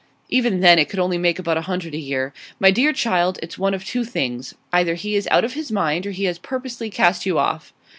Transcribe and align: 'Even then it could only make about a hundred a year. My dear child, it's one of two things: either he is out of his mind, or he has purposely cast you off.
'Even 0.29 0.61
then 0.61 0.79
it 0.79 0.89
could 0.89 0.97
only 0.97 1.19
make 1.19 1.37
about 1.37 1.57
a 1.57 1.61
hundred 1.69 1.93
a 1.93 1.97
year. 1.99 2.33
My 2.59 2.71
dear 2.71 2.91
child, 2.91 3.37
it's 3.43 3.59
one 3.59 3.75
of 3.75 3.85
two 3.85 4.03
things: 4.03 4.55
either 4.73 4.95
he 4.95 5.13
is 5.15 5.27
out 5.29 5.45
of 5.45 5.53
his 5.53 5.71
mind, 5.71 6.07
or 6.07 6.11
he 6.11 6.23
has 6.23 6.39
purposely 6.39 6.89
cast 6.89 7.23
you 7.27 7.37
off. 7.37 7.71